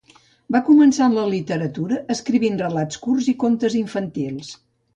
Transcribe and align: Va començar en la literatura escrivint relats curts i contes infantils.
Va 0.53 0.61
començar 0.69 1.03
en 1.11 1.17
la 1.17 1.25
literatura 1.33 1.99
escrivint 2.15 2.59
relats 2.63 3.01
curts 3.07 3.31
i 3.35 3.37
contes 3.45 3.79
infantils. 3.85 4.53